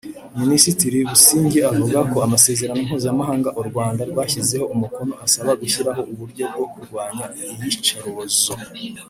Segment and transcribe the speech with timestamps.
[0.39, 7.25] Minisitiri Busingye avuga ko amasezerano mpuzamahanga u Rwanda rwashyizeho umukono asaba gushyiraho uburyo bwo kurwanya
[7.51, 8.53] iyicarubozo